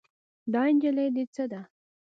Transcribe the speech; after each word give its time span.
دا 0.53 0.61
نجلۍ 0.75 1.07
دې 1.15 1.23
څه 1.33 1.43
ده؟ 1.51 1.61